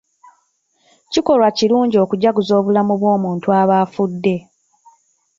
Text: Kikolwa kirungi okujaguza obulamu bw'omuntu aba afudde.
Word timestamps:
Kikolwa 1.11 1.49
kirungi 1.57 1.95
okujaguza 2.03 2.53
obulamu 2.59 2.93
bw'omuntu 2.99 3.47
aba 3.59 3.75
afudde. 3.83 4.35